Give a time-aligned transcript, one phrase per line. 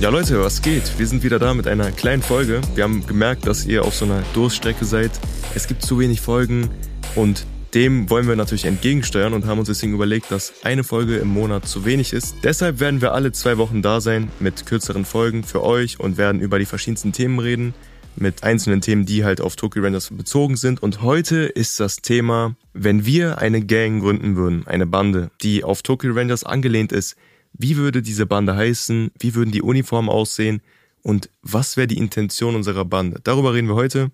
[0.00, 0.98] Ja Leute, was geht?
[0.98, 2.62] Wir sind wieder da mit einer kleinen Folge.
[2.74, 5.10] Wir haben gemerkt, dass ihr auf so einer Durststrecke seid.
[5.54, 6.70] Es gibt zu wenig Folgen
[7.16, 7.44] und
[7.74, 11.68] dem wollen wir natürlich entgegensteuern und haben uns deswegen überlegt, dass eine Folge im Monat
[11.68, 12.34] zu wenig ist.
[12.42, 16.40] Deshalb werden wir alle zwei Wochen da sein mit kürzeren Folgen für euch und werden
[16.40, 17.74] über die verschiedensten Themen reden.
[18.16, 20.82] Mit einzelnen Themen, die halt auf Tokyo Renders bezogen sind.
[20.82, 25.82] Und heute ist das Thema, wenn wir eine Gang gründen würden, eine Bande, die auf
[25.82, 27.16] Tokyo Rangers angelehnt ist,
[27.52, 29.10] wie würde diese Bande heißen?
[29.18, 30.62] Wie würden die Uniformen aussehen?
[31.02, 33.20] Und was wäre die Intention unserer Bande?
[33.22, 34.10] Darüber reden wir heute.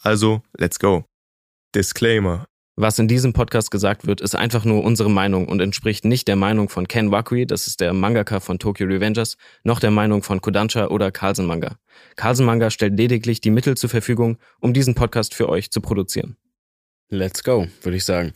[0.00, 1.04] Also, let's go.
[1.74, 2.46] Disclaimer.
[2.76, 6.34] Was in diesem Podcast gesagt wird, ist einfach nur unsere Meinung und entspricht nicht der
[6.34, 10.40] Meinung von Ken Wakui, das ist der Mangaka von Tokyo Revengers, noch der Meinung von
[10.40, 11.76] Kodansha oder Carlsen Manga.
[12.16, 16.36] Carlsen Manga stellt lediglich die Mittel zur Verfügung, um diesen Podcast für euch zu produzieren.
[17.10, 18.32] Let's go, würde ich sagen.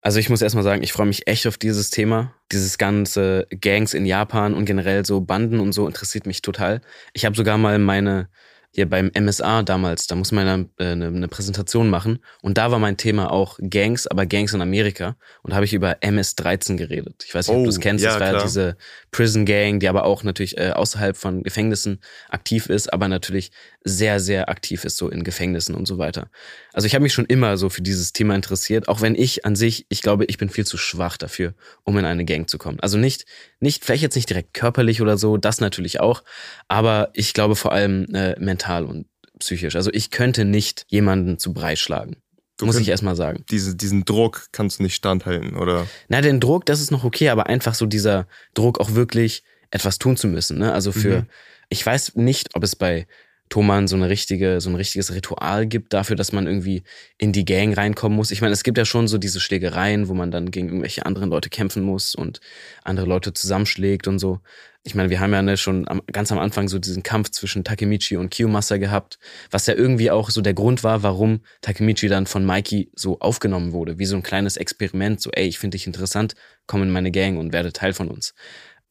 [0.00, 2.34] Also ich muss erstmal sagen, ich freue mich echt auf dieses Thema.
[2.52, 6.80] Dieses ganze Gangs in Japan und generell so Banden und so interessiert mich total.
[7.12, 8.28] Ich habe sogar mal meine
[8.70, 12.18] hier beim MSA damals, da muss man eine, eine, eine, Präsentation machen.
[12.42, 15.16] Und da war mein Thema auch Gangs, aber Gangs in Amerika.
[15.42, 17.24] Und da habe ich über MS-13 geredet.
[17.26, 18.04] Ich weiß nicht, oh, ob du es kennst.
[18.04, 18.42] Ja, das war klar.
[18.42, 18.76] diese
[19.10, 23.52] Prison Gang, die aber auch natürlich äh, außerhalb von Gefängnissen aktiv ist, aber natürlich
[23.84, 26.30] sehr, sehr aktiv ist, so in Gefängnissen und so weiter.
[26.72, 29.56] Also ich habe mich schon immer so für dieses Thema interessiert, auch wenn ich an
[29.56, 32.80] sich, ich glaube, ich bin viel zu schwach dafür, um in eine Gang zu kommen.
[32.80, 33.24] Also nicht,
[33.60, 36.22] nicht, vielleicht jetzt nicht direkt körperlich oder so, das natürlich auch,
[36.66, 39.06] aber ich glaube vor allem äh, mental und
[39.38, 39.76] psychisch.
[39.76, 42.16] Also ich könnte nicht jemanden zu Brei schlagen.
[42.58, 43.44] Du muss ich erstmal sagen.
[43.50, 45.86] Diese, diesen Druck kannst du nicht standhalten, oder?
[46.08, 49.98] Na, den Druck, das ist noch okay, aber einfach so dieser Druck auch wirklich etwas
[49.98, 50.58] tun zu müssen.
[50.58, 50.72] Ne?
[50.72, 51.26] Also für, mhm.
[51.68, 53.06] ich weiß nicht, ob es bei
[53.48, 56.82] Thoman so eine richtige, so ein richtiges Ritual gibt dafür, dass man irgendwie
[57.16, 58.30] in die Gang reinkommen muss.
[58.30, 61.30] Ich meine, es gibt ja schon so diese Schlägereien, wo man dann gegen irgendwelche anderen
[61.30, 62.40] Leute kämpfen muss und
[62.84, 64.40] andere Leute zusammenschlägt und so.
[64.84, 67.64] Ich meine, wir haben ja ne, schon am, ganz am Anfang so diesen Kampf zwischen
[67.64, 69.18] Takemichi und Kiyomasa gehabt,
[69.50, 73.72] was ja irgendwie auch so der Grund war, warum Takemichi dann von Mikey so aufgenommen
[73.72, 76.34] wurde, wie so ein kleines Experiment, so ey, ich finde dich interessant,
[76.66, 78.34] komm in meine Gang und werde Teil von uns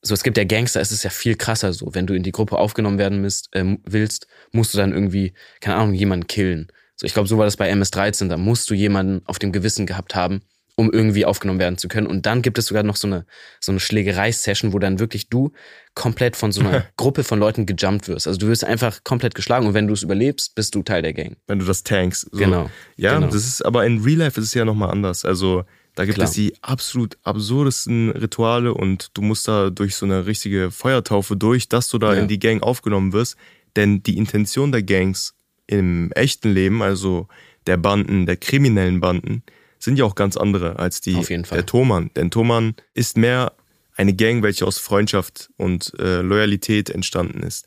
[0.01, 1.93] so es gibt ja Gangster, es ist ja viel krasser so.
[1.93, 5.77] Wenn du in die Gruppe aufgenommen werden müsst, äh, willst, musst du dann irgendwie, keine
[5.77, 6.71] Ahnung, jemanden killen.
[6.95, 9.85] So, ich glaube, so war das bei MS-13, da musst du jemanden auf dem Gewissen
[9.85, 10.41] gehabt haben,
[10.75, 12.07] um irgendwie aufgenommen werden zu können.
[12.07, 13.25] Und dann gibt es sogar noch so eine,
[13.59, 15.51] so eine Schlägerei-Session, wo dann wirklich du
[15.93, 18.27] komplett von so einer Gruppe von Leuten gejumpt wirst.
[18.27, 21.13] Also du wirst einfach komplett geschlagen und wenn du es überlebst, bist du Teil der
[21.13, 21.37] Gang.
[21.45, 22.29] Wenn du das tankst.
[22.31, 22.37] So.
[22.37, 22.69] Genau.
[22.95, 23.27] Ja, genau.
[23.27, 25.23] das ist, aber in Real Life ist es ja nochmal anders.
[25.25, 25.65] Also
[25.97, 26.27] da gibt Klar.
[26.27, 31.69] es die absolut absurdesten Rituale und du musst da durch so eine richtige Feuertaufe durch,
[31.69, 32.21] dass du da ja.
[32.21, 33.35] in die Gang aufgenommen wirst.
[33.75, 35.33] Denn die Intention der Gangs
[35.65, 37.27] im echten Leben, also
[37.65, 39.41] der Banden, der kriminellen Banden,
[39.79, 41.19] sind ja auch ganz andere als die
[41.49, 42.11] der Thoman.
[42.15, 43.53] Denn Thoman ist mehr
[43.95, 47.65] eine Gang, welche aus Freundschaft und äh, Loyalität entstanden ist.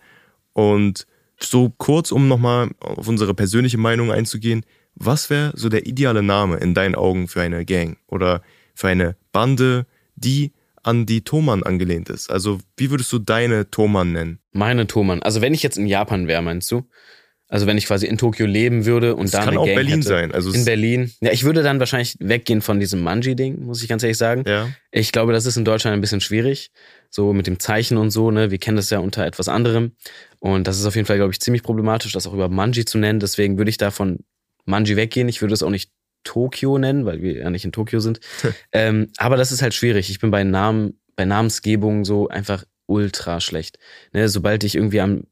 [0.52, 1.04] Und
[1.40, 4.64] so kurz, um nochmal auf unsere persönliche Meinung einzugehen,
[5.00, 8.42] was wäre so der ideale Name in deinen Augen für eine Gang oder
[8.74, 10.52] für eine Bande, die
[10.82, 12.30] an die Thoman angelehnt ist?
[12.30, 14.38] Also, wie würdest du deine Thoman nennen?
[14.52, 15.22] Meine Thoman.
[15.22, 16.86] Also, wenn ich jetzt in Japan wäre, meinst du?
[17.48, 19.76] Also, wenn ich quasi in Tokio leben würde und das da kann eine auch Gang
[19.76, 20.32] Berlin hätte, sein.
[20.32, 21.10] Also in Berlin.
[21.20, 24.44] Ja, ich würde dann wahrscheinlich weggehen von diesem Manji-Ding, muss ich ganz ehrlich sagen.
[24.46, 24.68] Ja.
[24.92, 26.70] Ich glaube, das ist in Deutschland ein bisschen schwierig.
[27.08, 28.50] So mit dem Zeichen und so, ne?
[28.50, 29.92] Wir kennen das ja unter etwas anderem.
[30.38, 32.98] Und das ist auf jeden Fall, glaube ich, ziemlich problematisch, das auch über Manji zu
[32.98, 33.18] nennen.
[33.18, 34.20] Deswegen würde ich davon
[34.64, 35.28] Manji weggehen.
[35.28, 35.90] Ich würde es auch nicht
[36.24, 38.20] Tokio nennen, weil wir ja nicht in Tokio sind.
[38.72, 40.10] ähm, aber das ist halt schwierig.
[40.10, 43.78] Ich bin bei Namen, bei Namensgebung so einfach ultra schlecht.
[44.12, 45.24] Ne, sobald ich irgendwie am,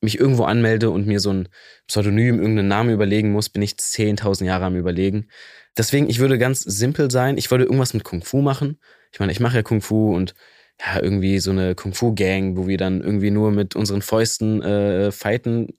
[0.00, 1.48] mich irgendwo anmelde und mir so ein
[1.86, 5.28] Pseudonym, irgendeinen Namen überlegen muss, bin ich 10.000 Jahre am Überlegen.
[5.76, 7.36] Deswegen, ich würde ganz simpel sein.
[7.36, 8.78] Ich wollte irgendwas mit Kung Fu machen.
[9.12, 10.34] Ich meine, ich mache ja Kung Fu und
[10.82, 15.68] ja, irgendwie so eine Kung-Fu-Gang, wo wir dann irgendwie nur mit unseren Fäusten äh, fighten.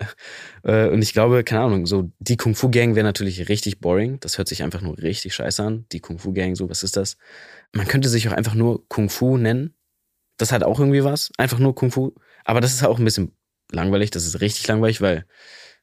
[0.63, 4.19] Äh, und ich glaube, keine Ahnung, so die Kung-Fu-Gang wäre natürlich richtig boring.
[4.19, 5.85] Das hört sich einfach nur richtig scheiße an.
[5.91, 7.17] Die Kung-Fu-Gang, so, was ist das?
[7.73, 9.73] Man könnte sich auch einfach nur Kung-Fu nennen.
[10.37, 11.31] Das hat auch irgendwie was.
[11.40, 12.11] Einfach nur Kung-Fu.
[12.46, 13.31] Aber das ist auch ein bisschen
[13.72, 14.11] langweilig.
[14.11, 15.25] Das ist richtig langweilig, weil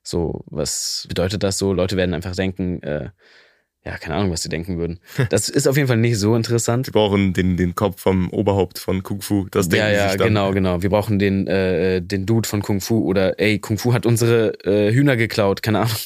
[0.04, 1.72] so, was bedeutet das so?
[1.72, 3.10] Leute werden einfach denken, äh,
[3.84, 5.00] ja, keine Ahnung, was sie denken würden.
[5.30, 6.86] Das ist auf jeden Fall nicht so interessant.
[6.88, 9.46] Wir brauchen den, den Kopf vom Oberhaupt von Kung Fu.
[9.50, 10.28] Das denken ja, ja, sich dann.
[10.28, 10.82] genau, genau.
[10.82, 14.52] Wir brauchen den, äh, den Dude von Kung Fu oder ey, Kung Fu hat unsere
[14.64, 15.96] äh, Hühner geklaut, keine Ahnung.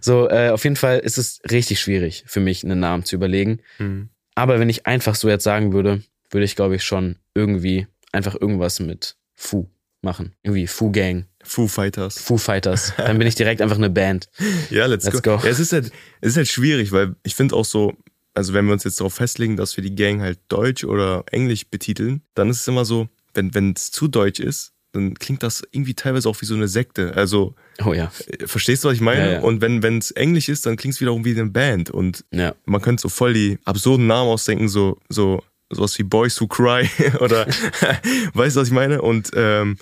[0.00, 3.60] So, äh, auf jeden Fall ist es richtig schwierig für mich, einen Namen zu überlegen.
[3.78, 4.10] Mhm.
[4.34, 8.34] Aber wenn ich einfach so jetzt sagen würde, würde ich, glaube ich, schon irgendwie einfach
[8.40, 9.68] irgendwas mit Fu
[10.04, 10.32] machen.
[10.42, 12.18] Irgendwie Fu Gang Foo Fighters.
[12.18, 12.92] Foo Fighters.
[12.96, 14.28] Dann bin ich direkt einfach eine Band.
[14.70, 15.36] ja, let's, let's go.
[15.36, 15.44] go.
[15.44, 17.94] Ja, es, ist halt, es ist halt schwierig, weil ich finde auch so,
[18.34, 21.66] also wenn wir uns jetzt darauf festlegen, dass wir die Gang halt Deutsch oder Englisch
[21.66, 25.94] betiteln, dann ist es immer so, wenn es zu deutsch ist, dann klingt das irgendwie
[25.94, 27.14] teilweise auch wie so eine Sekte.
[27.16, 27.54] Also,
[27.84, 28.12] oh ja.
[28.26, 29.26] Äh, verstehst du, was ich meine?
[29.26, 29.40] Ja, ja.
[29.40, 31.90] Und wenn es Englisch ist, dann klingt es wiederum wie eine Band.
[31.90, 32.54] Und ja.
[32.64, 36.88] man könnte so voll die absurden Namen ausdenken, so, so sowas wie Boys Who Cry
[37.20, 37.46] oder
[38.34, 39.02] weißt du, was ich meine?
[39.02, 39.76] Und ähm,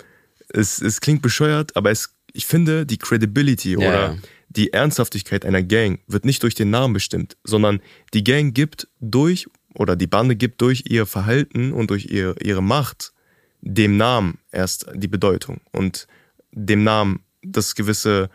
[0.53, 4.17] es, es klingt bescheuert, aber es, ich finde, die Credibility oder
[4.49, 7.81] die Ernsthaftigkeit einer Gang wird nicht durch den Namen bestimmt, sondern
[8.13, 12.61] die Gang gibt durch oder die Bande gibt durch ihr Verhalten und durch ihr, ihre
[12.61, 13.13] Macht
[13.61, 16.07] dem Namen erst die Bedeutung und
[16.51, 18.29] dem Namen das gewisse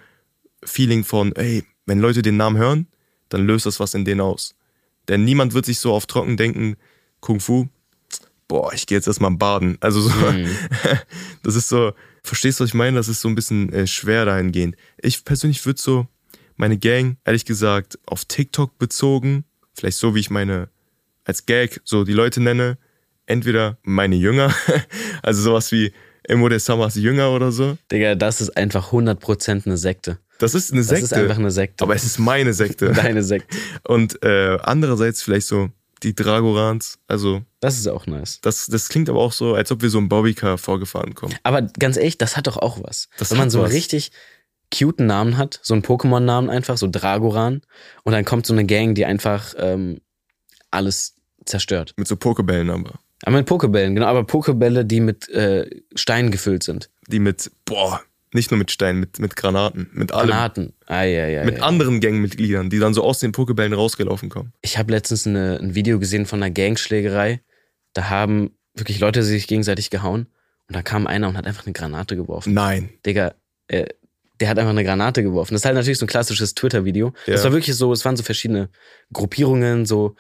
[0.65, 2.87] Feeling von, ey, wenn Leute den Namen hören,
[3.29, 4.55] dann löst das was in denen aus.
[5.07, 6.77] Denn niemand wird sich so auf trocken denken,
[7.21, 7.69] Kung Fu,
[8.49, 9.77] boah, ich gehe jetzt erstmal baden.
[9.81, 10.49] Also so, mhm.
[11.43, 11.93] das ist so,
[12.23, 12.97] verstehst du, was ich meine?
[12.97, 14.77] Das ist so ein bisschen äh, schwer dahingehend.
[15.01, 16.07] Ich persönlich würde so
[16.57, 19.45] meine Gang, ehrlich gesagt, auf TikTok bezogen,
[19.75, 20.69] vielleicht so wie ich meine,
[21.25, 22.79] als Gag so die Leute nenne,
[23.27, 24.55] entweder meine Jünger,
[25.23, 25.93] also sowas wie
[26.25, 27.79] Emo de Summers Jünger oder so.
[27.91, 30.19] Digga, das ist einfach 100% eine Sekte.
[30.39, 31.03] Das ist eine Sekte.
[31.03, 31.85] Das ist einfach eine Sekte.
[31.85, 32.93] Aber es ist meine Sekte.
[32.93, 33.57] Deine Sekte.
[33.85, 35.71] Und äh, andererseits vielleicht so
[36.03, 37.43] die Dragorans, also.
[37.61, 38.41] Das ist auch nice.
[38.41, 41.35] Das, das klingt aber auch so, als ob wir so im Bobbycar vorgefahren kommen.
[41.43, 43.09] Aber ganz ehrlich, das hat doch auch was.
[43.19, 44.13] Das Wenn man so einen richtig
[44.75, 47.63] cuten Namen hat, so einen Pokémon-Namen einfach, so Dragoran,
[48.05, 50.01] und dann kommt so eine Gang, die einfach ähm,
[50.71, 51.15] alles
[51.45, 51.95] zerstört.
[51.97, 52.99] Mit so Pokebällen aber.
[53.23, 56.91] Aber mit Pokebällen, genau, aber Pokebälle, die mit äh, Steinen gefüllt sind.
[57.09, 58.01] Die mit, boah,
[58.33, 60.31] nicht nur mit Steinen, mit, mit Granaten, mit allem.
[60.31, 64.29] Granaten, ah, ja, ja, Mit ja, anderen Gangmitgliedern, die dann so aus den Pokebällen rausgelaufen
[64.29, 64.53] kommen.
[64.63, 67.41] Ich habe letztens eine, ein Video gesehen von einer Gangschlägerei.
[67.93, 70.27] Da haben wirklich Leute sich gegenseitig gehauen.
[70.69, 72.53] Und da kam einer und hat einfach eine Granate geworfen.
[72.53, 72.91] Nein.
[73.07, 73.35] Digga,
[73.69, 73.87] äh,
[74.41, 75.55] der hat einfach eine Granate geworfen.
[75.55, 77.13] Das ist halt natürlich so ein klassisches Twitter-Video.
[77.27, 77.33] Ja.
[77.35, 78.69] Das war wirklich so, es waren so verschiedene
[79.13, 80.15] Gruppierungen, so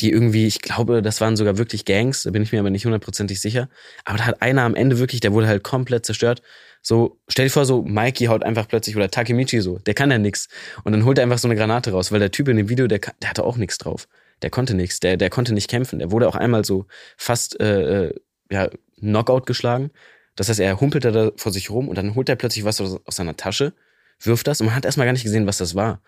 [0.00, 2.84] die irgendwie, ich glaube, das waren sogar wirklich Gangs, da bin ich mir aber nicht
[2.84, 3.68] hundertprozentig sicher.
[4.04, 6.42] Aber da hat einer am Ende wirklich, der wurde halt komplett zerstört.
[6.82, 10.18] So, stell dir vor, so Mikey haut einfach plötzlich, oder Takemichi so, der kann ja
[10.18, 10.48] nix.
[10.84, 12.86] Und dann holt er einfach so eine Granate raus, weil der Typ in dem Video,
[12.86, 14.08] der, der hatte auch nichts drauf.
[14.42, 15.98] Der konnte nichts, der, der konnte nicht kämpfen.
[15.98, 16.86] Der wurde auch einmal so
[17.16, 18.14] fast äh, äh
[18.50, 19.90] ja, Knockout geschlagen.
[20.36, 23.00] Das heißt, er humpelt da vor sich rum und dann holt er plötzlich was aus,
[23.04, 23.74] aus seiner Tasche,
[24.20, 26.00] wirft das und man hat erstmal gar nicht gesehen, was das war.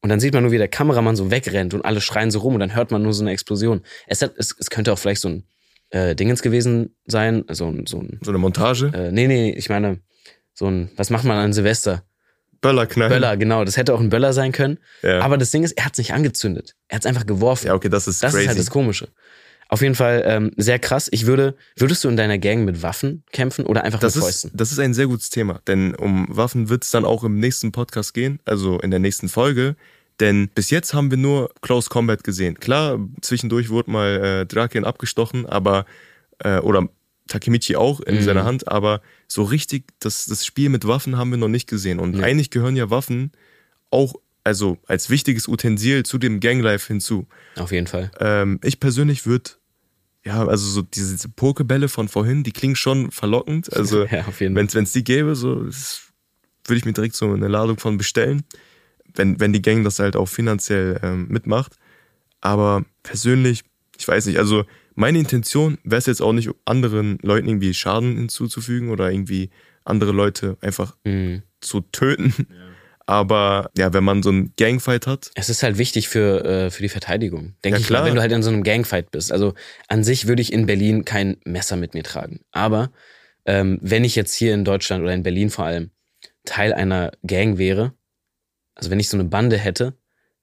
[0.00, 2.54] Und dann sieht man nur, wie der Kameramann so wegrennt und alle schreien so rum
[2.54, 3.82] und dann hört man nur so eine Explosion.
[4.06, 5.44] Es, hat, es, es könnte auch vielleicht so ein
[5.90, 8.18] äh, Dingens gewesen sein, so ein, so ein.
[8.22, 8.90] So eine Montage?
[8.94, 10.00] Äh, nee, nee, ich meine,
[10.54, 12.02] so ein, was macht man an Silvester?
[12.60, 13.10] Böller knallen.
[13.10, 13.64] Böller, genau.
[13.64, 14.78] Das hätte auch ein Böller sein können.
[15.02, 15.20] Ja.
[15.20, 16.74] Aber das Ding ist, er hat es nicht angezündet.
[16.88, 17.66] Er hat es einfach geworfen.
[17.66, 18.42] Ja, okay, das ist Das crazy.
[18.44, 19.08] ist halt das Komische.
[19.68, 21.08] Auf jeden Fall ähm, sehr krass.
[21.10, 24.50] Ich würde, würdest du in deiner Gang mit Waffen kämpfen oder einfach das mit Fäusten?
[24.50, 27.40] Ist, das ist ein sehr gutes Thema, denn um Waffen wird es dann auch im
[27.40, 29.74] nächsten Podcast gehen, also in der nächsten Folge.
[30.20, 32.60] Denn bis jetzt haben wir nur Close Combat gesehen.
[32.60, 35.86] Klar, zwischendurch wurde mal äh, Draken abgestochen, aber
[36.44, 36.86] äh, oder
[37.32, 38.22] Takemichi auch in mhm.
[38.22, 41.98] seiner Hand, aber so richtig das, das Spiel mit Waffen haben wir noch nicht gesehen.
[41.98, 42.24] Und ja.
[42.24, 43.32] eigentlich gehören ja Waffen
[43.90, 44.14] auch
[44.44, 47.28] also als wichtiges Utensil zu dem Ganglife hinzu.
[47.56, 48.10] Auf jeden Fall.
[48.18, 49.50] Ähm, ich persönlich würde,
[50.24, 53.70] ja, also so diese, diese Pokebälle von vorhin, die klingen schon verlockend.
[53.76, 57.98] Also ja, wenn es die gäbe, so würde ich mir direkt so eine Ladung von
[57.98, 58.44] bestellen
[59.14, 61.76] wenn, wenn die Gang das halt auch finanziell ähm, mitmacht.
[62.40, 63.62] Aber persönlich,
[63.98, 68.16] ich weiß nicht, also meine Intention wäre es jetzt auch nicht, anderen Leuten irgendwie Schaden
[68.16, 69.50] hinzuzufügen oder irgendwie
[69.84, 71.42] andere Leute einfach mhm.
[71.60, 72.34] zu töten.
[72.38, 72.72] Ja.
[73.06, 75.32] Aber ja, wenn man so einen Gangfight hat.
[75.34, 77.54] Es ist halt wichtig für, äh, für die Verteidigung.
[77.64, 78.02] Denke ja, ich klar.
[78.02, 79.32] mal, wenn du halt in so einem Gangfight bist.
[79.32, 79.54] Also
[79.88, 82.40] an sich würde ich in Berlin kein Messer mit mir tragen.
[82.52, 82.92] Aber
[83.44, 85.90] ähm, wenn ich jetzt hier in Deutschland oder in Berlin vor allem
[86.44, 87.92] Teil einer Gang wäre,
[88.74, 89.94] also wenn ich so eine Bande hätte,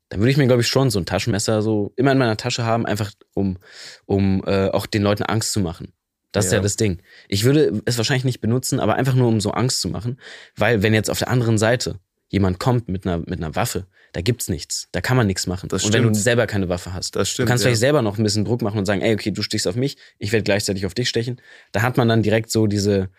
[0.10, 2.66] dann würde ich mir, glaube ich, schon so ein Taschenmesser so immer in meiner Tasche
[2.66, 3.58] haben, einfach um,
[4.06, 5.94] um äh, auch den Leuten Angst zu machen.
[6.32, 6.50] Das ja.
[6.50, 7.02] ist ja das Ding.
[7.28, 10.20] Ich würde es wahrscheinlich nicht benutzen, aber einfach nur, um so Angst zu machen.
[10.56, 14.22] Weil wenn jetzt auf der anderen Seite jemand kommt mit einer, mit einer Waffe, da
[14.22, 14.88] gibt's nichts.
[14.92, 15.70] Da kann man nichts machen.
[15.70, 17.70] Das und wenn du selber keine Waffe hast, das stimmt, du kannst ja.
[17.70, 19.98] vielleicht selber noch ein bisschen Druck machen und sagen, ey, okay, du stichst auf mich,
[20.18, 21.42] ich werde gleichzeitig auf dich stechen.
[21.72, 23.10] Da hat man dann direkt so diese,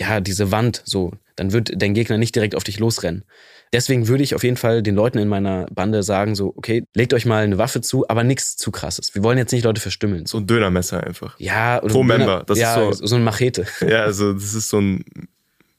[0.00, 1.12] ja, diese Wand, so.
[1.36, 3.24] Dann wird dein Gegner nicht direkt auf dich losrennen.
[3.72, 7.14] Deswegen würde ich auf jeden Fall den Leuten in meiner Bande sagen, so, okay, legt
[7.14, 9.14] euch mal eine Waffe zu, aber nichts zu krasses.
[9.14, 10.26] Wir wollen jetzt nicht Leute verstümmeln.
[10.26, 11.38] So ein Dönermesser einfach.
[11.38, 12.42] Ja, oder Pro Döner, Member.
[12.46, 13.66] Das ja, ist so, so eine Machete.
[13.86, 15.04] Ja, also das ist so ein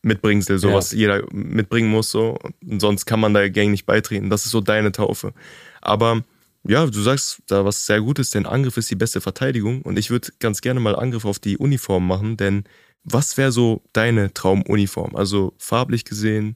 [0.03, 0.75] Mitbringsel, so ja.
[0.75, 2.37] was jeder mitbringen muss, so.
[2.65, 4.29] Und sonst kann man der Gang nicht beitreten.
[4.29, 5.33] Das ist so deine Taufe.
[5.81, 6.23] Aber
[6.63, 9.81] ja, du sagst da was sehr Gutes, denn Angriff ist die beste Verteidigung.
[9.81, 12.63] Und ich würde ganz gerne mal Angriff auf die Uniform machen, denn
[13.03, 15.15] was wäre so deine Traumuniform?
[15.15, 16.55] Also farblich gesehen,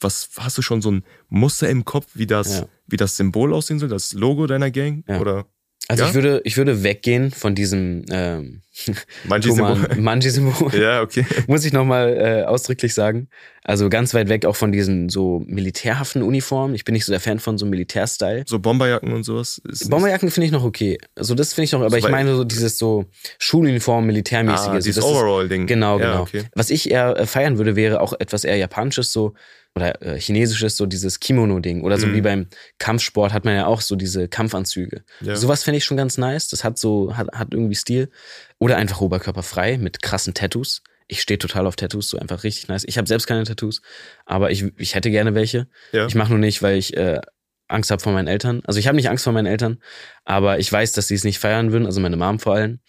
[0.00, 2.66] was hast du schon so ein Muster im Kopf, wie das, ja.
[2.86, 5.04] wie das Symbol aussehen soll, das Logo deiner Gang?
[5.06, 5.20] Ja.
[5.20, 5.46] Oder?
[5.88, 6.08] Also ja?
[6.08, 8.62] ich würde, ich würde weggehen von diesem, ähm,
[9.24, 9.96] Manji-Symbol.
[9.98, 10.74] Manji-Symbol.
[10.80, 11.26] ja, okay.
[11.46, 13.28] Muss ich nochmal äh, ausdrücklich sagen.
[13.64, 16.74] Also ganz weit weg auch von diesen so militärhaften Uniformen.
[16.74, 18.44] Ich bin nicht so der Fan von so Militärstyle.
[18.46, 19.60] So Bomberjacken und sowas?
[19.88, 20.98] Bomberjacken finde ich noch okay.
[21.14, 23.04] Also das finde ich noch, aber so ich meine so dieses so
[23.38, 24.68] Schuluniform, militärmäßige.
[24.68, 25.66] Ah, dieses Overall-Ding.
[25.66, 26.10] Genau, genau.
[26.10, 26.44] Ja, okay.
[26.54, 29.34] Was ich eher äh, feiern würde, wäre auch etwas eher japanisches, so
[29.74, 31.82] oder äh, chinesisches, so dieses Kimono-Ding.
[31.82, 32.14] Oder so Mhm.
[32.14, 32.46] wie beim
[32.78, 35.02] Kampfsport hat man ja auch so diese Kampfanzüge.
[35.20, 35.34] Ja.
[35.36, 36.48] Sowas fände ich schon ganz nice.
[36.48, 38.10] Das hat so, hat, hat irgendwie Stil.
[38.58, 40.82] Oder einfach oberkörperfrei mit krassen Tattoos.
[41.08, 42.84] Ich stehe total auf Tattoos, so einfach richtig nice.
[42.86, 43.82] Ich habe selbst keine Tattoos,
[44.24, 45.66] aber ich, ich hätte gerne welche.
[45.92, 46.06] Ja.
[46.06, 47.20] Ich mache nur nicht, weil ich äh,
[47.68, 48.60] Angst habe vor meinen Eltern.
[48.64, 49.78] Also ich habe nicht Angst vor meinen Eltern,
[50.24, 52.80] aber ich weiß, dass sie es nicht feiern würden, also meine Mom vor allem.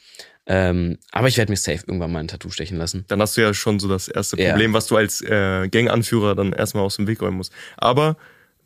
[0.46, 3.06] Ähm, aber ich werde mir safe irgendwann mal ein Tattoo stechen lassen.
[3.08, 4.50] Dann hast du ja schon so das erste Ja.
[4.50, 7.54] Problem, was du als äh, Ganganführer dann erstmal aus dem Weg räumen musst.
[7.78, 8.18] Aber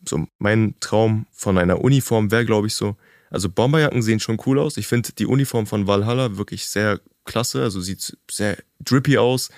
[0.08, 2.96] so mein Traum von einer Uniform wäre, glaube ich, so.
[3.30, 4.78] Also Bomberjacken sehen schon cool aus.
[4.78, 7.62] Ich finde die Uniform von Valhalla wirklich sehr klasse.
[7.62, 9.50] Also sieht sehr drippy aus.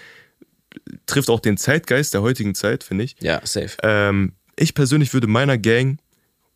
[1.05, 3.15] Trifft auch den Zeitgeist der heutigen Zeit, finde ich.
[3.21, 3.77] Ja, safe.
[3.83, 5.99] Ähm, ich persönlich würde meiner Gang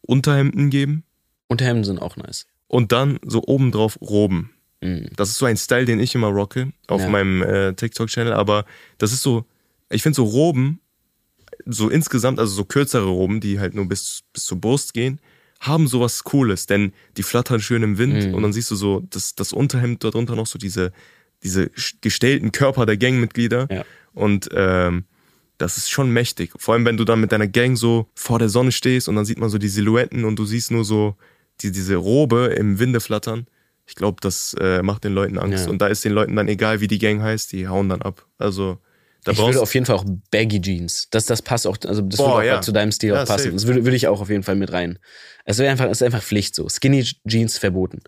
[0.02, 1.06] Unterhemden geben
[1.48, 2.48] Unterhemden sind auch nice.
[2.68, 4.50] und dann so obendrauf Roben.
[4.84, 5.08] Mhm.
[5.16, 7.10] Das ist so ein Style, den ich immer rocke auf Ja.
[7.10, 8.66] meinem äh, TikTok-Channel, aber
[8.98, 9.46] das ist so,
[9.90, 10.80] ich finde so Roben,
[11.66, 15.20] so insgesamt, also so kürzere Roben, die halt nur bis, bis zur Brust gehen,
[15.60, 18.34] haben sowas Cooles, denn die flattern schön im Wind Mhm.
[18.34, 20.92] und dann siehst du so das, das Unterhemd darunter noch so diese,
[21.44, 21.70] diese
[22.02, 23.86] gestellten Körper der Gangmitglieder Ja.
[24.14, 25.06] und ähm,
[25.60, 26.52] das ist schon mächtig.
[26.58, 29.24] Vor allem, wenn du dann mit deiner Gang so vor der Sonne stehst und dann
[29.24, 31.16] sieht man so die Silhouetten und du siehst nur so
[31.62, 33.46] die, diese Robe im Winde flattern.
[33.86, 35.66] Ich glaube, das äh, macht den Leuten Angst.
[35.66, 35.70] Ja.
[35.70, 38.26] Und da ist den Leuten dann egal, wie die Gang heißt, die hauen dann ab.
[38.38, 38.78] Also,
[39.26, 41.08] da Ich würde auf jeden Fall auch Baggy Jeans.
[41.12, 42.62] Das, das passt auch, also das Boah, würde auch ja.
[42.62, 43.44] zu deinem Stil Ja, auch passen.
[43.44, 43.54] safe.
[43.54, 45.00] Das würde, würde ich auch auf jeden Fall mit rein.
[45.46, 46.68] Es wäre einfach, es ist einfach Pflicht so.
[46.70, 48.00] Skinny Jeans verboten.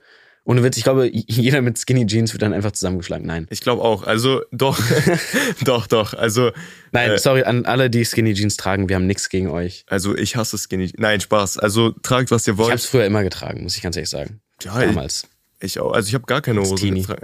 [0.44, 3.26] Und Witz, ich glaube, jeder mit Skinny Jeans wird dann einfach zusammengeschlagen.
[3.26, 3.48] Nein.
[3.50, 4.04] Ich glaube auch.
[4.04, 4.80] Also, doch,
[5.64, 6.14] doch, doch.
[6.14, 6.52] Also,
[6.92, 7.18] Nein, Äh.
[7.18, 8.88] sorry an alle, die Skinny Jeans tragen.
[8.88, 9.86] Wir haben nichts gegen euch.
[9.88, 10.92] also ich hasse Skinny.
[10.98, 11.58] Nein, Spaß.
[11.58, 12.76] Also, tragt, was ihr Ich habe wollt.
[12.80, 14.40] es früher immer getragen, muss ich ganz ehrlich sagen.
[14.64, 15.24] Ja, Damals.
[15.24, 15.35] ich
[15.80, 15.92] auch.
[15.94, 17.02] Also, ich habe gar keine Als Hose Teenie.
[17.02, 17.22] getragen.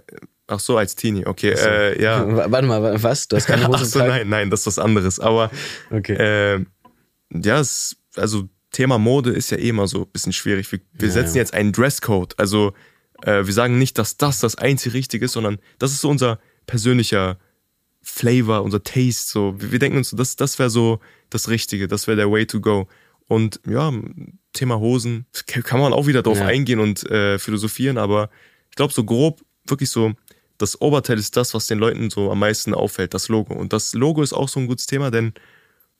[0.47, 1.25] Ach so, als Teenie.
[1.25, 2.27] Okay, äh, ja.
[2.27, 3.27] W- Warte mal, wa- was?
[3.27, 5.19] Du hast keine Hose Ach so, nein, nein, das ist was anderes.
[5.19, 5.50] Aber
[5.89, 6.13] Okay.
[6.13, 6.65] äh,
[7.33, 10.69] ja, es, also Thema Mode ist ja eh immer so ein bisschen schwierig.
[10.71, 11.41] Wir, wir Ja, setzen ja.
[11.41, 12.38] jetzt einen Dresscode.
[12.38, 12.73] Also
[13.23, 16.39] äh, wir sagen nicht, dass das das einzig Richtige ist, sondern das ist so unser
[16.67, 17.38] persönlicher
[18.01, 19.31] Flavor, unser Taste.
[19.31, 22.31] So, wir, wir denken uns, so, das, das wäre so das Richtige, das wäre der
[22.31, 22.88] Way to go.
[23.31, 23.93] Und ja,
[24.51, 26.47] Thema Hosen, kann man auch wieder drauf Ja.
[26.47, 28.29] eingehen und äh, philosophieren, aber
[28.69, 30.11] ich glaube, so grob, wirklich so,
[30.57, 33.53] das Oberteil ist das, was den Leuten so am meisten auffällt, das Logo.
[33.53, 35.33] Und das Logo ist auch so ein gutes Thema, denn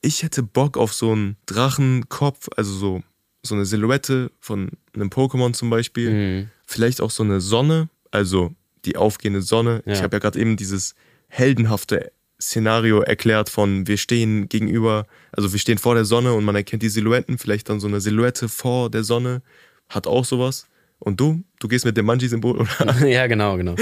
[0.02, 3.04] ich hätte Bock auf so einen Drachenkopf, also so,
[3.44, 6.10] so eine Silhouette von einem Pokémon zum Beispiel.
[6.12, 6.50] Mhm.
[6.66, 9.84] Vielleicht auch so eine Sonne, also die aufgehende Sonne.
[9.86, 9.94] Ja.
[9.94, 10.96] Ich habe ja gerade eben dieses
[11.30, 12.12] heldenhafte
[12.42, 16.84] Szenario erklärt von wir stehen gegenüber, also wir stehen vor der Sonne und man erkennt
[16.84, 19.42] die Silhouetten, vielleicht dann so eine Silhouette vor der Sonne,
[19.90, 20.66] hat auch sowas.
[21.00, 21.44] Und du?
[21.60, 23.08] Du gehst mit dem Manji-Symbol, oder?
[23.08, 23.76] ja, genau, genau.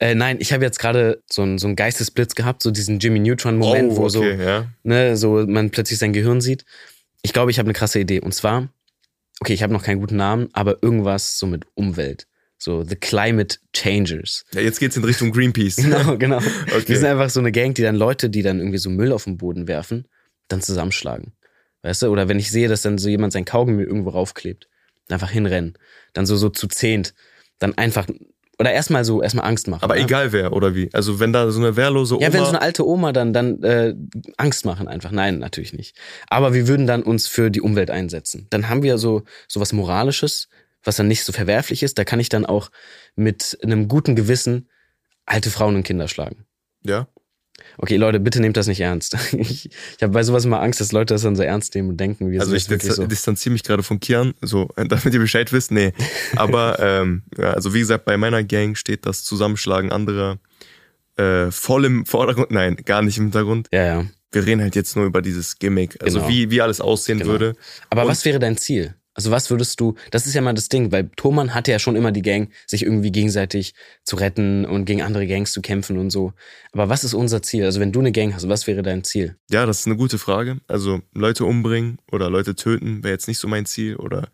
[0.00, 3.20] Äh, nein, ich habe jetzt gerade so einen so einen Geistesblitz gehabt, so diesen Jimmy
[3.20, 4.66] Neutron-Moment, wo so, Oh, okay, ja.
[4.82, 6.64] ne, so man plötzlich sein Gehirn sieht.
[7.22, 8.20] Ich glaube, ich habe eine krasse Idee.
[8.20, 8.68] Und zwar,
[9.40, 12.26] okay, ich habe noch keinen guten Namen, aber irgendwas so mit Umwelt.
[12.64, 14.46] So The Climate Changers.
[14.54, 14.62] ja.
[14.62, 15.76] Jetzt geht's in Richtung Greenpeace.
[15.84, 16.38] Genau, genau.
[16.38, 16.84] Okay.
[16.86, 19.24] Wir sind einfach so eine Gang, die dann Leute, die dann irgendwie so Müll auf
[19.24, 20.08] den Boden werfen,
[20.48, 21.34] dann zusammenschlagen.
[21.82, 22.06] Weißt du?
[22.06, 24.66] Oder wenn ich sehe, dass dann so jemand sein Kaugummi irgendwo raufklebt,
[25.10, 25.74] einfach hinrennen.
[26.14, 27.12] Dann so, so zu zehnt.
[27.58, 28.06] Dann einfach,
[28.58, 29.82] oder erstmal so, erstmal Angst machen.
[29.84, 30.00] Aber ne?
[30.00, 30.88] egal wer, oder wie?
[30.94, 32.24] Also wenn da so eine wehrlose Oma...
[32.24, 33.94] Ja, wenn so eine alte Oma dann, dann äh,
[34.38, 35.10] Angst machen einfach.
[35.10, 35.98] Nein, natürlich nicht.
[36.28, 38.46] Aber wir würden dann uns für die Umwelt einsetzen.
[38.48, 40.48] Dann haben wir so, so was Moralisches,
[40.84, 41.98] was dann nicht so verwerflich ist.
[41.98, 42.70] Da kann ich dann auch
[43.16, 44.68] mit einem guten Gewissen
[45.26, 46.44] alte Frauen und Kinder schlagen.
[46.82, 47.08] ja?
[47.78, 49.16] Okay, Leute, bitte nehmt das nicht ernst.
[49.32, 51.96] Ich, ich habe bei sowas immer Angst, dass Leute das dann so ernst nehmen und
[51.98, 53.06] denken, wir Also ich jetzt wirklich dis so.
[53.06, 55.92] distanziere mich gerade von Kian, so, damit ihr Bescheid wisst, nee.
[56.34, 60.38] Aber ähm, ja, also wie gesagt, bei meiner Gang steht das Zusammenschlagen anderer
[61.16, 63.68] äh, voll im Vordergrund, nein, gar nicht im Hintergrund.
[63.72, 64.06] Ja, ja.
[64.32, 66.30] Wir reden halt jetzt nur über dieses Gimmick, also Genau.
[66.30, 67.30] wie, wie alles aussehen Genau.
[67.30, 67.54] würde.
[67.88, 68.94] Aber Und- was wäre dein Ziel?
[69.14, 71.96] Also was würdest du, das ist ja mal das Ding, weil Thoman hatte ja schon
[71.96, 76.10] immer die Gang, sich irgendwie gegenseitig zu retten und gegen andere Gangs zu kämpfen und
[76.10, 76.32] so.
[76.72, 77.64] Aber was ist unser Ziel?
[77.64, 79.36] Also wenn du eine Gang hast, was wäre dein Ziel?
[79.50, 80.60] Ja, das ist eine gute Frage.
[80.66, 84.28] Also Leute umbringen oder Leute töten wäre jetzt nicht so mein Ziel oder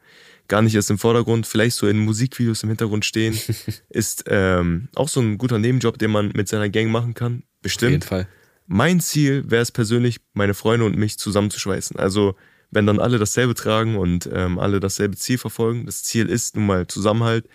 [0.48, 1.46] gar nicht erst im Vordergrund.
[1.46, 3.38] Vielleicht so in Musikvideos im Hintergrund stehen,
[3.90, 7.26] ist ähm, auch so ein guter Nebenjob, den man mit seiner Gang machen kann.
[7.26, 8.04] Auf jeden Bestimmt.
[8.04, 8.28] Fall.
[8.66, 11.98] Mein Ziel wäre es persönlich, meine Freunde und mich zusammenzuschweißen.
[11.98, 12.36] Also
[12.70, 15.86] wenn dann alle dasselbe tragen und ähm, alle dasselbe Ziel verfolgen.
[15.86, 17.48] Das Ziel ist nun mal Zusammenhalt.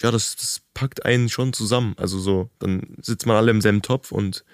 [0.00, 1.94] ja, das, das packt einen schon zusammen.
[1.96, 4.44] Also so, dann sitzt man alle im selben Topf und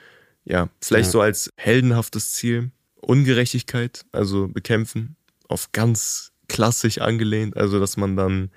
[0.45, 1.13] ja, vielleicht ja.
[1.13, 5.17] so als heldenhaftes Ziel Ungerechtigkeit, also bekämpfen,
[5.49, 8.51] auf ganz klassisch angelehnt, also dass man dann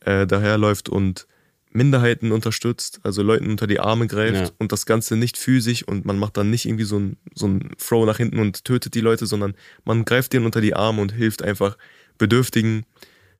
[0.00, 1.26] äh, daherläuft und
[1.72, 4.50] Minderheiten unterstützt, also Leuten unter die Arme greift ja.
[4.58, 7.70] und das Ganze nicht physisch und man macht dann nicht irgendwie so ein, so ein
[7.78, 11.12] Throw nach hinten und tötet die Leute, sondern man greift denen unter die Arme und
[11.12, 11.78] hilft einfach
[12.18, 12.84] Bedürftigen.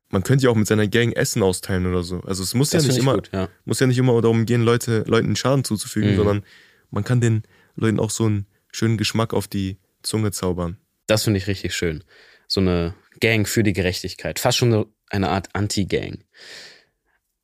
[0.08, 2.20] Man könnte ja auch mit seiner Gang Essen austeilen oder so.
[2.20, 3.48] Also es muss das ja nicht immer, gut, ja.
[3.64, 6.16] muss ja nicht immer darum gehen, Leute, Leuten Schaden zuzufügen, mhm.
[6.16, 6.42] sondern
[6.90, 7.42] man kann den
[7.76, 10.78] Leuten auch so einen schönen Geschmack auf die Zunge zaubern.
[11.06, 12.04] Das finde ich richtig schön.
[12.48, 14.38] So eine Gang für die Gerechtigkeit.
[14.38, 16.24] Fast schon eine Art Anti-Gang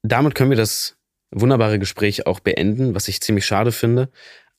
[0.02, 0.96] damit können wir das
[1.30, 4.10] wunderbare Gespräch auch beenden, was ich ziemlich schade finde.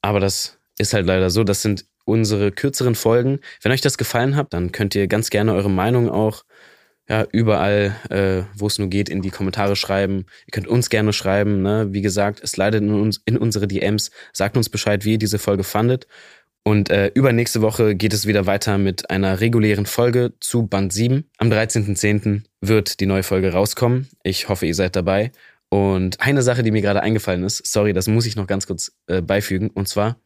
[0.02, 1.44] Aber das ist halt leider so.
[1.44, 3.40] Das sind unsere kürzeren Folgen.
[3.62, 6.44] Wenn euch das gefallen hat, dann könnt ihr ganz gerne eure Meinung auch
[7.08, 10.26] ja, überall, äh, wo es nur geht, in die Kommentare schreiben.
[10.46, 11.64] Ihr könnt uns gerne schreiben.
[11.64, 11.88] Ne?
[11.92, 14.12] Wie gesagt, es leidet in, uns, in unsere DMs.
[14.32, 16.08] Sagt uns Bescheid, wie ihr diese Folge fandet.
[16.64, 21.26] Und äh, übernächste Woche geht es wieder weiter mit einer regulären Folge zu Band 7.
[21.38, 22.44] Am 13.10.
[22.62, 24.10] wird die neue Folge rauskommen.
[24.24, 25.32] Ich hoffe, ihr seid dabei.
[25.70, 28.92] Und eine Sache, die mir gerade eingefallen ist, sorry, das muss ich noch ganz kurz
[29.08, 29.70] äh, beifügen.
[29.70, 30.20] Und zwar,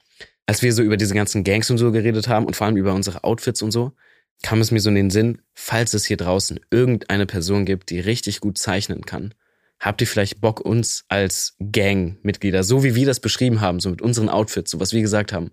[0.46, 2.94] als wir so über diese ganzen Gangs und so geredet haben und vor allem über
[2.94, 3.94] unsere Outfits und so,
[4.42, 8.00] kam es mir so in den Sinn, falls es hier draußen irgendeine Person gibt, die
[8.00, 9.34] richtig gut zeichnen kann,
[9.80, 14.02] habt ihr vielleicht Bock, uns als Gang-Mitglieder, so wie wir das beschrieben haben, so mit
[14.02, 15.52] unseren Outfits, so was wir gesagt haben,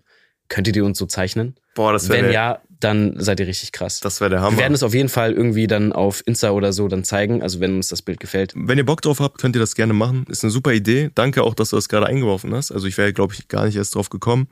[0.51, 1.55] Könntet ihr uns so zeichnen?
[1.75, 2.25] Boah, das wäre.
[2.25, 4.01] Wenn ja, dann seid ihr richtig krass.
[4.01, 4.57] Das wäre der Hammer.
[4.57, 7.61] Wir werden es auf jeden Fall irgendwie dann auf Insta oder so dann zeigen, also
[7.61, 8.51] wenn uns das Bild gefällt.
[8.53, 10.25] Wenn ihr Bock drauf habt, könnt ihr das gerne machen.
[10.27, 11.09] Ist eine super Idee.
[11.15, 12.69] Danke auch, dass du das gerade eingeworfen hast.
[12.69, 14.49] Also ich wäre, glaube ich, gar nicht erst drauf gekommen.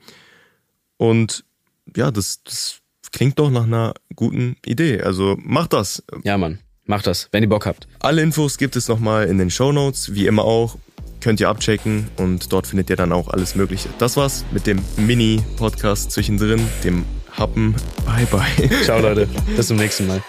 [0.95, 1.43] Und
[1.97, 2.79] ja, das, das
[3.11, 5.01] klingt doch nach einer guten Idee.
[5.01, 6.01] Also macht das.
[6.23, 6.59] Ja, Mann.
[6.85, 7.89] Macht das, wenn ihr Bock habt.
[7.99, 10.77] Alle Infos gibt es nochmal in den Show Notes, wie immer auch
[11.21, 13.89] könnt ihr abchecken und dort findet ihr dann auch alles Mögliche.
[13.97, 17.75] Das war's mit dem Mini-Podcast zwischendrin, dem Happen.
[18.05, 18.69] Bye bye.
[18.83, 20.21] Ciao Leute, bis zum nächsten Mal.